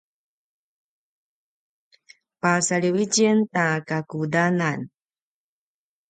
pasaliw 2.41 2.95
i 3.03 3.05
tjen 3.13 3.37
ta 3.53 3.65
kakudanan 3.87 4.79